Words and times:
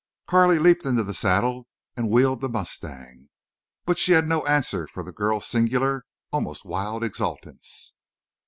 Carley 0.27 0.57
leaped 0.57 0.83
into 0.83 1.03
the 1.03 1.13
saddle 1.13 1.67
and 1.95 2.09
wheeled 2.09 2.41
the 2.41 2.49
mustang. 2.49 3.29
But 3.85 3.99
she 3.99 4.13
had 4.13 4.27
no 4.27 4.43
answer 4.47 4.87
for 4.87 5.03
the 5.03 5.11
girl's 5.11 5.45
singular, 5.45 6.05
almost 6.31 6.65
wild 6.65 7.03
exultance. 7.03 7.93